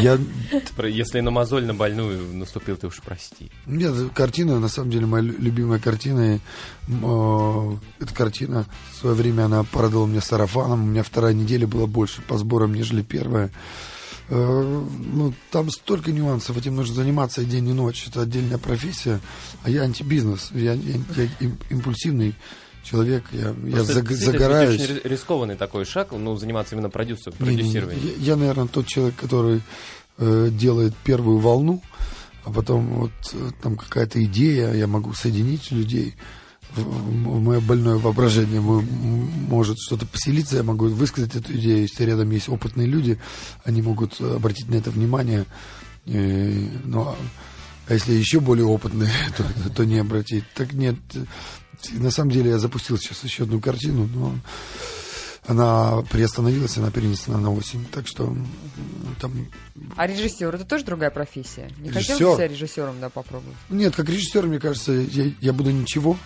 [0.00, 0.18] Я...
[0.86, 3.50] Если на мозоль на больную наступил, ты уж прости.
[3.66, 6.36] Нет, картина, на самом деле, моя лю- любимая картина.
[6.36, 6.40] И,
[6.88, 10.84] э, эта картина, в свое время она порадовала меня сарафаном.
[10.84, 13.50] У меня вторая неделя была больше по сборам, нежели первая.
[14.28, 18.06] Э, ну, там столько нюансов, этим нужно заниматься и день, и ночь.
[18.06, 19.20] Это отдельная профессия.
[19.64, 20.50] А я антибизнес.
[20.52, 22.34] Я, я- я им- импульсивный
[22.82, 23.24] человек.
[23.32, 24.80] Я, я заг- действительно, это загораюсь.
[24.80, 27.56] очень ри- рискованный такой шаг, ну, заниматься именно продюсер, Не, не, не.
[27.62, 28.00] продюсированием.
[28.18, 29.60] Я, я, наверное, тот человек, который
[30.18, 31.82] э, делает первую волну,
[32.44, 36.14] а потом вот э, там какая-то идея, я могу соединить людей.
[36.76, 38.86] В, в мое больное воображение мо- м-
[39.48, 43.18] может что-то поселиться, я могу высказать эту идею, если рядом есть опытные люди,
[43.64, 45.46] они могут обратить на это внимание.
[46.06, 47.16] Э, ну, а,
[47.88, 50.44] а если еще более опытные, то, то не обратить.
[50.54, 50.94] Так нет,
[51.92, 54.34] на самом деле я запустил сейчас еще одну картину, но
[55.46, 57.84] она приостановилась, она перенесена на осень.
[57.90, 58.36] Так что
[59.20, 59.48] там...
[59.96, 61.70] А режиссер это тоже другая профессия?
[61.78, 62.28] Не хотел Режиссер?
[62.30, 63.56] бы себя режиссером, да, попробовать?
[63.68, 66.16] Нет, как режиссер, мне кажется, я, я буду ничего.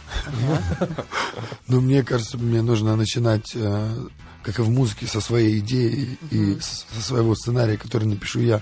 [1.69, 3.95] Но мне кажется, мне нужно начинать, э,
[4.43, 8.61] как и в музыке, со своей идеи и со своего сценария, который напишу я.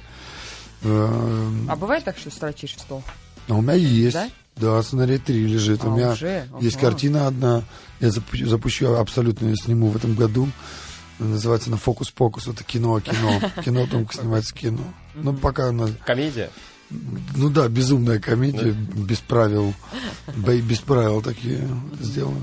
[0.83, 3.03] Э, А бывает так, что строчишь в стол?
[3.49, 4.15] А у меня есть.
[4.15, 4.29] Да?
[4.57, 5.83] Да, сценарий 3 лежит.
[5.85, 6.49] А, у меня уже?
[6.61, 6.87] есть Ага.
[6.91, 7.63] картина одна.
[8.01, 10.49] Я запущу, запущу абсолютно ее сниму в этом году.
[11.19, 12.49] Называется на фокус-покус.
[12.49, 13.41] Это кино, кино.
[13.65, 14.83] Кино только снимается кино.
[15.15, 16.51] Но пока она Комедия?
[17.37, 19.73] ну да, безумная комедия, без правил.
[20.37, 21.67] Бои без правил такие
[22.01, 22.43] сделаю.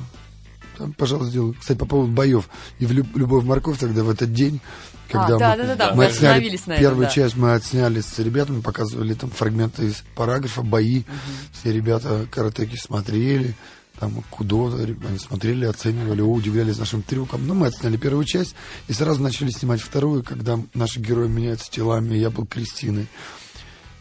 [0.78, 1.56] Там, пожалуйста, сделаю.
[1.60, 2.50] Кстати, по поводу боев.
[2.80, 4.62] И в Люб- «Любовь морковь» тогда в этот день,
[5.10, 7.12] когда А, да, мы, да, да, да, мы отсняли на этом, первую да.
[7.12, 11.04] часть, мы отсняли с ребятами, показывали там фрагменты из параграфа, бои.
[11.52, 13.56] Все ребята каратеки смотрели,
[14.00, 17.46] там кудо, они смотрели, оценивали, удивлялись нашим трюкам.
[17.46, 18.56] Ну, мы отсняли первую часть
[18.88, 23.08] и сразу начали снимать вторую, когда наши герои меняются телами, я был Кристиной.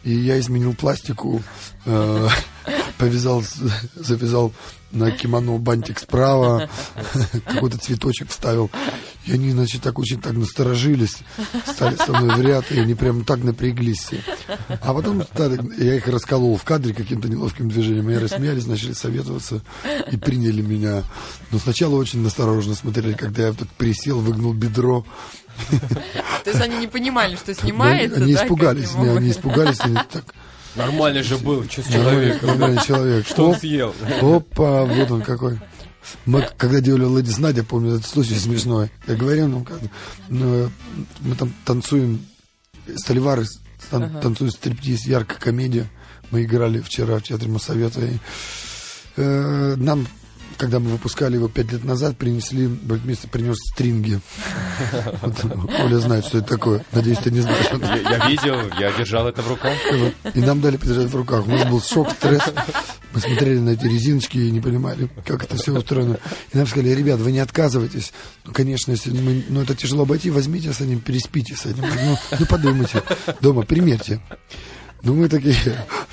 [0.03, 1.43] И я изменил пластику,
[1.85, 2.27] э,
[2.97, 3.43] повязал,
[3.95, 4.53] завязал
[4.91, 6.69] на кимоно бантик справа,
[7.45, 8.71] какой-то цветочек вставил.
[9.25, 11.17] И они, значит, так очень так насторожились,
[11.67, 14.23] стали со мной в ряд, и они прям так напряглись все.
[14.81, 19.61] А потом стали- я их расколол в кадре каким-то неловким движением, они рассмеялись, начали советоваться
[20.11, 21.03] и приняли меня.
[21.51, 25.05] Но сначала очень осторожно смотрели, когда я так присел, выгнул бедро.
[26.43, 29.79] То есть они не понимали, что снимается, они да, испугались, они испугались,
[30.75, 33.27] Нормальный же был, с нормальный, человек.
[33.27, 33.93] Что он съел?
[34.21, 35.59] Опа, вот он какой.
[36.25, 38.91] Мы, когда делали Леди Надя, помню этот случай смешной.
[39.07, 39.79] Я говорил, ну как,
[40.29, 40.69] ну,
[41.21, 42.25] мы там танцуем,
[42.95, 43.45] Столивары
[43.91, 45.89] тан- танцуют стриптиз, яркая комедия.
[46.31, 48.01] Мы играли вчера в театре Моссовета.
[48.01, 48.17] И,
[49.17, 50.07] э, нам,
[50.59, 54.19] когда мы выпускали его пять лет назад, принесли, Бальтмейстер принес стринги.
[55.79, 56.85] Оля знает, что это такое.
[56.91, 57.65] Надеюсь, ты не знаешь.
[57.71, 59.73] Я, видел, я держал это в руках.
[60.33, 61.47] И нам дали подержать в руках.
[61.47, 62.43] У нас был шок, стресс.
[63.13, 66.19] Мы смотрели на эти резиночки и не понимали, как это все устроено.
[66.51, 68.11] И нам сказали, ребят, вы не отказывайтесь.
[68.43, 71.83] Ну, конечно, если мы, ну, это тяжело обойти, возьмите с этим, переспите с этим.
[71.83, 73.01] Ну, ну подумайте
[73.39, 74.19] дома, примерьте.
[75.03, 75.55] Ну, мы такие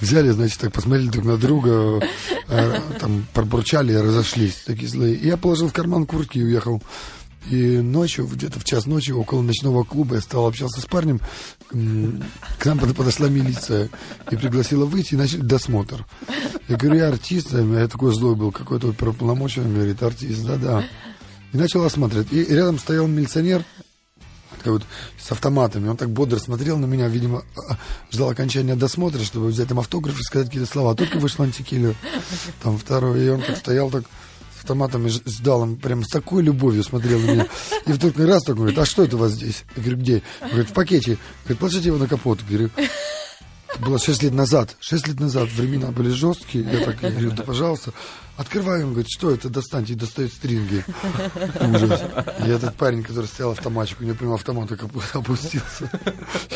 [0.00, 2.02] взяли, значит, так посмотрели друг на друга,
[2.48, 5.14] э, там, пробурчали разошлись, такие злые.
[5.14, 6.82] И я положил в карман куртки и уехал.
[7.48, 11.20] И ночью, где-то в час ночи, около ночного клуба, я стал общался с парнем.
[11.70, 13.88] К нам под- подошла милиция
[14.30, 16.04] и пригласила выйти, и начали досмотр.
[16.68, 20.84] Я говорю, я артист, а я такой злой был, какой-то оперуполномоченный, говорит, артист, да-да.
[21.52, 22.32] И начал осматривать.
[22.32, 23.64] И рядом стоял милиционер,
[24.72, 24.82] вот
[25.18, 25.88] с автоматами.
[25.88, 27.76] Он так бодро смотрел на меня, видимо, а,
[28.10, 30.94] ждал окончания досмотра, чтобы взять там автограф и сказать какие-то слова.
[30.94, 31.94] Только вышел антикиллер,
[32.62, 34.04] там второй, и он так стоял так
[34.56, 37.46] с автоматами, ж- ждал, он прям с такой любовью смотрел на меня.
[37.86, 39.64] И вдруг раз такой говорит, а что это у вас здесь?
[39.76, 40.22] Я говорю, где?
[40.42, 41.18] Он говорит, в пакете.
[41.44, 42.40] Говорит, положите его на капот.
[42.48, 42.88] Говорю, это
[43.80, 44.76] было 6 лет назад.
[44.80, 46.64] 6 лет назад времена были жесткие.
[46.64, 47.92] Я так говорю, да пожалуйста.
[48.36, 50.84] Открываем, говорит, что это, достаньте, и достает стринги.
[51.58, 52.02] Ужас.
[52.44, 55.90] И этот парень, который стоял автоматчик, у него прямо автомат так опу- опустился.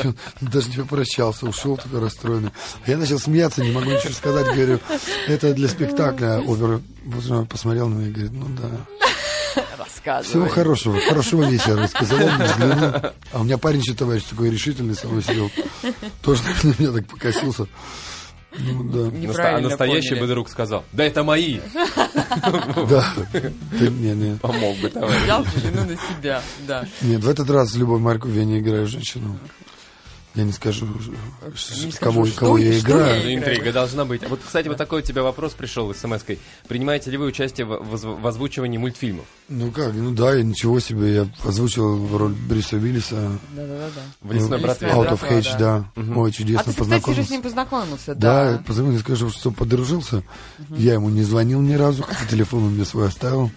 [0.03, 2.51] И он даже не попрощался, ушел такой расстроенный.
[2.85, 4.79] А я начал смеяться, не могу ничего сказать, говорю,
[5.27, 6.83] это для спектакля оперы.
[7.49, 8.71] Посмотрел на меня и говорит, ну да.
[10.05, 10.29] Рассказывай.
[10.31, 12.93] Всего хорошего, хорошего вечера, сказал он, взглянул.
[13.33, 15.51] А у меня парень еще товарищ такой решительный со мной сидел.
[16.23, 17.67] Тоже на меня так покосился.
[18.59, 20.21] Ну да, Наста- Неправильно а настоящий поняли.
[20.23, 21.61] бы друг сказал, да это мои.
[22.89, 23.05] да.
[23.33, 24.37] Ты- не, не.
[24.39, 25.23] Помог бы, товарищ.
[25.23, 26.85] Взял вину на себя, да.
[27.03, 29.39] Нет, в этот раз Любовь Маркову я не играю женщину.
[30.37, 33.17] Я не скажу, Не кого, скажу, кого что- я что играю.
[33.19, 34.29] я Ну, Интрига должна быть.
[34.29, 36.39] Вот, кстати, вот такой у тебя вопрос пришел смс-кой.
[36.69, 39.25] Принимаете ли вы участие в, в озвучивании мультфильмов?
[39.49, 43.41] Ну как, ну да, и ничего себе, я озвучил роль Бриса Уиллиса.
[43.57, 44.03] Да-да-да.
[44.21, 45.91] В «Лесной Ну, Out of братва», Hedge, да.
[45.97, 47.25] Ой, чудесно А ты, кстати, же познакомился.
[47.27, 48.83] с ним познакомился, Да, да.
[48.93, 50.23] я скажу, что подружился.
[50.71, 53.51] Я ему не звонил ни разу, хотя телефон он мне свой оставил.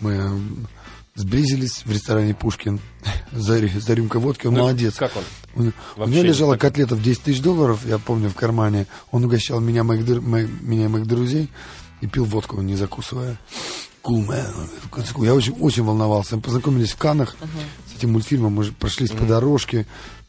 [0.00, 0.40] Мы
[1.14, 2.80] сблизились в ресторане Пушкин
[3.32, 4.46] за, за рюмкой водки.
[4.46, 4.94] Он Ну, молодец.
[4.96, 5.22] Как он?
[5.54, 5.62] У,
[5.96, 8.86] у меня лежала котлета в 10 тысяч долларов, я помню, в кармане.
[9.10, 11.50] Он угощал меня, моих, дру- мо- меня и моих друзей
[12.00, 13.38] и пил водку, не закусывая.
[14.02, 15.24] Cool man.
[15.24, 16.36] Я очень, очень волновался.
[16.36, 17.36] Мы познакомились в Канах
[17.92, 18.54] с этим мультфильмом.
[18.54, 19.86] Мы же прошлись по дорожке.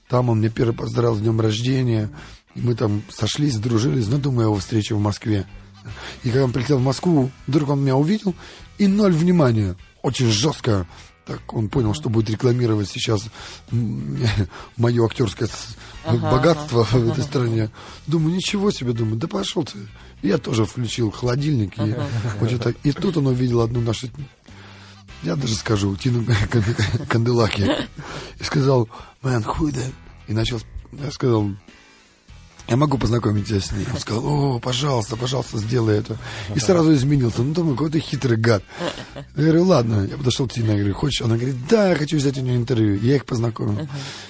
[0.09, 2.11] Там он мне первый поздравил с днем рождения.
[2.53, 4.07] И мы там сошлись, дружились.
[4.07, 5.47] Но думаю, его встречу в Москве.
[6.23, 8.35] И когда он прилетел в Москву, вдруг он меня увидел,
[8.77, 9.75] и ноль внимания.
[10.03, 10.87] Очень жестко.
[11.25, 13.29] Так он понял, что будет рекламировать сейчас
[14.77, 15.75] мое актерское с-
[16.19, 17.69] богатство в этой стране.
[18.07, 19.77] Думаю, ничего себе, думаю, да пошел ты.
[20.21, 21.77] Я тоже включил холодильник.
[21.77, 21.95] И,
[22.41, 24.07] очень так- и тут он увидел одну нашу,
[25.23, 27.69] я даже скажу, Тину Кан- Канделаки.
[28.39, 28.89] И сказал,
[29.21, 29.93] man, who that?
[30.27, 30.59] И начал,
[30.91, 31.51] я сказал,
[32.67, 33.85] я могу познакомить тебя с ней.
[33.93, 36.17] Он сказал, о, пожалуйста, пожалуйста, сделай это.
[36.55, 37.41] И сразу изменился.
[37.43, 38.63] Ну, думаю, какой-то хитрый гад.
[39.35, 40.07] Я говорю, ладно.
[40.09, 41.21] Я подошел к Тине, я говорю, хочешь?
[41.21, 42.99] Она говорит, да, я хочу взять у нее интервью.
[43.01, 43.87] Я их познакомил.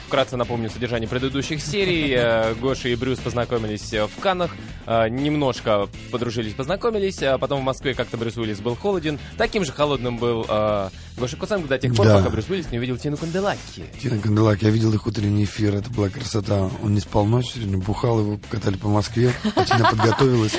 [0.08, 2.14] Вкратце напомню содержание предыдущих серий.
[2.24, 4.52] Э, Гоша и Брюс познакомились э, в Каннах,
[4.86, 9.20] э, немножко подружились, познакомились, а потом в Москве как-то Брюс Уиллис был холоден.
[9.38, 12.18] Таким же холодным был Гоша Куценко до тех пор, Да.
[12.18, 13.86] пока Брюс Уиллис не увидел Тину Канделаки.
[14.02, 16.70] Тина Канделаки, я видел их утренний эфир, это была красота.
[16.82, 19.34] Он не спал ночь, сегодня бухал, его катали по Москве.
[19.44, 20.56] Тина подготовилась.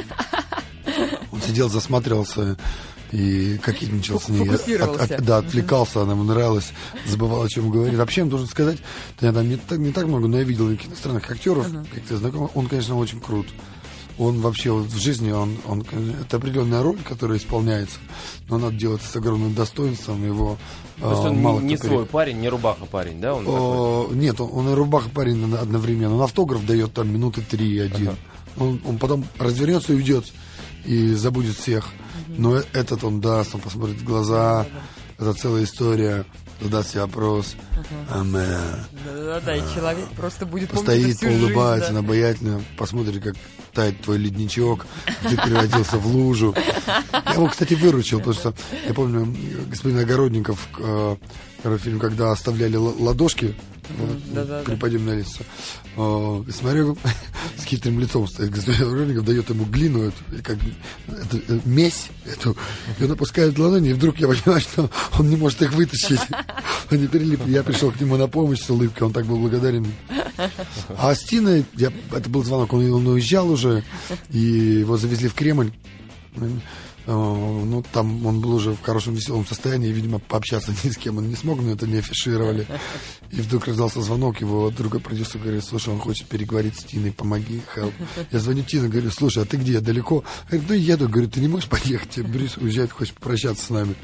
[1.33, 2.57] Он сидел, засматривался
[3.13, 4.45] и кокетничал с ней.
[4.45, 5.19] Фокусировался.
[5.21, 6.73] да, отвлекался, она ему нравилась,
[7.07, 7.97] забывал, о чем говорит.
[7.97, 8.79] Вообще, я должен сказать,
[9.21, 12.57] я там не так, не так много, но я видел иностранных актеров, как-то знакомых.
[12.57, 13.47] Он, конечно, очень крут.
[14.19, 15.85] Он вообще вот в жизни, он, он,
[16.21, 17.99] это определенная роль, которая исполняется,
[18.49, 20.57] но надо делать с огромным достоинством, его
[21.01, 23.35] То есть он а, мало не, не свой парень, не рубаха парень, да?
[23.35, 23.45] Он?
[23.47, 26.15] О, нет, он, он и рубаха парень одновременно.
[26.15, 28.09] Он автограф дает там минуты три один.
[28.09, 28.19] Ага.
[28.57, 30.27] Он, он потом развернется и уйдет
[30.85, 31.89] и забудет всех.
[32.29, 34.67] Но э- этот он даст, он посмотрит в глаза.
[35.19, 36.25] Это целая история.
[36.61, 37.57] Задаст себе вопрос.
[38.11, 38.47] Амен.
[39.05, 41.99] Да-да-да, и человек просто будет жизнь, поулыбается, да.
[41.99, 43.35] обаятельно, посмотрит, как
[43.75, 44.87] тает твой ледничок,
[45.23, 46.55] где превратился в лужу.
[47.27, 48.55] Я его, кстати, выручил, потому что
[48.87, 49.35] я помню,
[49.69, 50.69] господин Огородников,
[51.65, 53.55] первый фильм, когда оставляли ладошки
[53.97, 55.45] вот, при подъеме на лестницу,
[55.97, 56.99] э, смотрю,
[57.57, 60.59] с хитрым лицом стоит господин Огородников, дает ему глину, эту, как
[61.09, 62.55] эту, э, месть эту,
[62.99, 66.21] и он опускает ладони, и вдруг я понимаю, что он не может их вытащить.
[66.91, 67.51] Они прилипли.
[67.51, 69.87] Я пришел к нему на помощь с улыбкой, он так был благодарен.
[70.99, 73.85] А с Тиной, я, это был звонок, он, он уезжал уже,
[74.29, 75.73] и его завезли в Кремль.
[77.07, 80.97] Э, Ну, там он был уже в хорошем веселом состоянии, и, видимо, пообщаться ни с
[80.97, 82.67] кем он не смог, но это не афишировали.
[83.31, 87.63] И вдруг раздался звонок, его другой продюсер говорит, слушай, он хочет переговорить с Тиной, помоги,
[87.75, 87.93] help.
[88.31, 90.25] Я звоню Тине, говорю, слушай, а ты где, далеко?
[90.49, 93.95] Говорит, ну, еду, говорю, ты не можешь подъехать, тебе Брюс уезжает, хочет попрощаться с нами.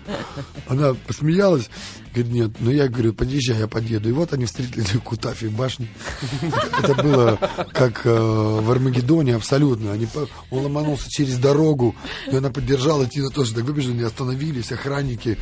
[0.67, 1.71] Она посмеялась,
[2.13, 4.09] говорит, нет, ну, я говорю, подъезжай, я подъеду.
[4.09, 5.89] И вот они встретились у Кутафи башни.
[6.83, 7.39] Это, было
[7.73, 9.97] как э, в Армагеддоне абсолютно.
[10.51, 11.95] Он ломанулся через дорогу,
[12.31, 15.39] и она поддержала, Тина тоже так выбежали, они остановились, охранники.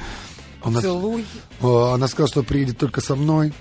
[0.63, 1.25] Он от- Целуй.
[1.61, 3.53] Она сказала, что приедет только со мной.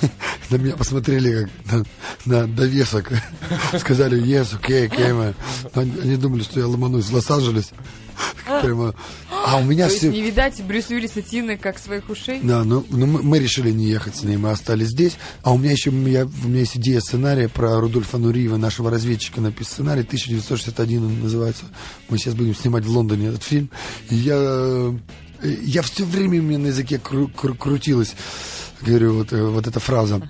[0.50, 1.84] На меня посмотрели как на,
[2.26, 3.10] на довесок.
[3.78, 5.34] Сказали, yes, okay, okay, man».
[5.74, 7.70] Они, они думали, что я ломанусь в Лос-Анджелес.
[8.66, 8.94] Прямо.
[9.30, 10.10] А у меня То все...
[10.10, 12.40] не видать Брюс Уиллиса Тины как своих ушей?
[12.42, 15.16] Да, ну, ну, мы, мы решили не ехать с ней, мы остались здесь.
[15.42, 19.40] А у меня еще я, у меня есть идея сценария про Рудольфа Нуриева, нашего разведчика,
[19.40, 21.64] написан сценарий, 1961 он называется.
[22.08, 23.70] Мы сейчас будем снимать в Лондоне этот фильм.
[24.10, 24.92] И я, э,
[25.62, 28.14] я все время у меня на языке кру- кру- крутилась,
[28.80, 30.22] говорю, вот, э, вот эта фраза.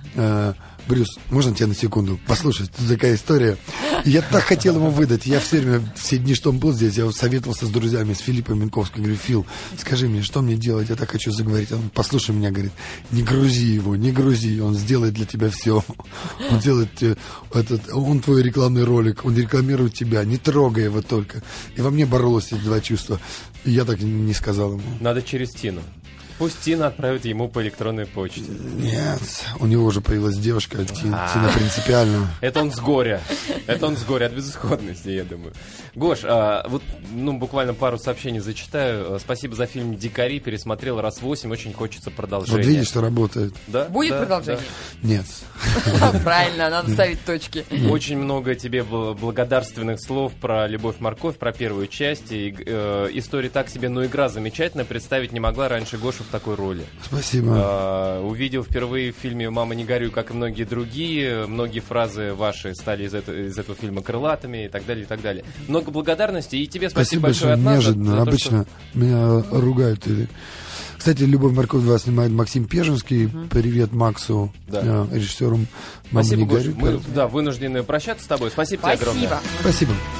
[0.84, 2.18] Э, Брюс, можно тебя на секунду?
[2.26, 3.56] Послушай, тут такая история.
[4.04, 5.26] Я так хотел ему выдать.
[5.26, 8.60] Я все время, все дни, что он был здесь, я советовался с друзьями, с Филиппом
[8.60, 9.02] Минковским.
[9.02, 9.46] Говорю, Фил,
[9.78, 10.88] скажи мне, что мне делать?
[10.88, 11.72] Я так хочу заговорить.
[11.72, 12.72] Он, послушай меня, говорит,
[13.10, 14.60] не грузи его, не грузи.
[14.60, 15.84] Он сделает для тебя все.
[16.50, 17.16] Он делает тебе
[17.52, 20.24] этот, он твой рекламный ролик, он рекламирует тебя.
[20.24, 21.42] Не трогай его только.
[21.76, 23.20] И во мне боролось эти два чувства.
[23.64, 24.82] И я так не сказал ему.
[25.00, 25.80] Надо через Тину.
[26.38, 28.42] Пусть Тина отправит ему по электронной почте.
[28.76, 29.20] Нет,
[29.60, 32.28] у него уже появилась девушка, Тина, Тина принципиально.
[32.40, 33.20] Это он с горя.
[33.66, 35.52] Это он с горя от безысходности, я думаю.
[35.94, 39.14] Гош, а, вот ну, буквально пару сообщений зачитаю.
[39.14, 40.40] А, Спасибо за фильм «Дикари».
[40.40, 41.50] Пересмотрел раз восемь.
[41.52, 42.58] Очень хочется продолжения.
[42.58, 43.54] Вот видишь, что работает.
[43.68, 43.84] Да?
[43.84, 44.64] Будет Да, продолжение?
[45.02, 45.26] Нет.
[46.24, 47.64] Правильно, надо ставить точки.
[47.88, 52.32] Очень много тебе бл- благодарственных слов про «Любовь, морковь», про первую часть.
[52.32, 54.84] И, э, история так себе, но игра замечательная.
[54.84, 56.84] Представить не могла раньше Гошу в такой роли.
[57.04, 57.52] Спасибо.
[57.56, 61.46] А, увидел впервые в фильме «Мама, не горюй», как и многие другие.
[61.46, 65.20] Многие фразы ваши стали из, этого- из этого фильма крылатыми и так далее, и так
[65.22, 65.44] далее.
[65.68, 66.56] Много благодарности.
[66.56, 67.60] И тебе спасибо, Спасибо большое большое.
[67.60, 67.84] от нас.
[67.84, 68.10] за- Неожиданно.
[68.10, 70.06] за то, Обычно меня ругают.
[70.06, 70.28] или-
[70.96, 73.28] Кстати, «Любовь морковь 2» снимает Максим Пежинский.
[73.50, 75.06] Привет Максу, Да.
[75.10, 75.66] э, режиссеру что-
[76.12, 76.74] «Мама, Спасибо, не горюй».
[76.74, 78.50] Мы, да, вынуждены прощаться с тобой.
[78.50, 79.26] Спасибо, тебе огромное.
[79.28, 79.40] Спасибо.
[79.60, 79.92] Спасибо.